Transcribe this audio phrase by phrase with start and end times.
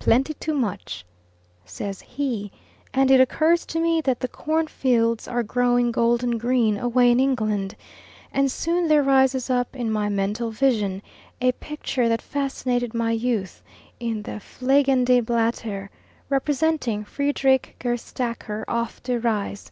[0.00, 1.06] "Plenty too much,"
[1.64, 2.50] says he;
[2.92, 7.20] and it occurs to me that the corn fields are growing golden green away in
[7.20, 7.76] England;
[8.32, 11.00] and soon there rises up in my mental vision
[11.40, 13.62] a picture that fascinated my youth
[14.00, 15.90] in the Fliegende Blatter,
[16.28, 19.70] representing "Friedrich Gerstaeker auf der Reise."